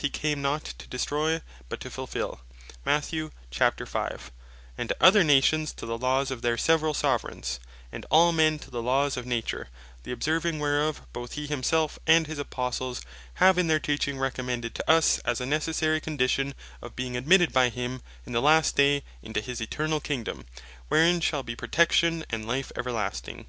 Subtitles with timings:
[0.00, 2.40] 5.) he came not to destroy, but to fulfill,)
[2.86, 3.00] and
[4.98, 7.60] other Nations to the Laws of their severall Soveraigns,
[7.92, 9.68] and all men to the Laws of Nature;
[10.04, 13.02] the observing whereof, both he himselfe, and his Apostles
[13.34, 17.68] have in their teaching recommended to us, as a necessary condition of being admitted by
[17.68, 20.46] him in the last day into his eternall Kingdome,
[20.88, 23.44] wherein shall be Protection, and Life everlasting.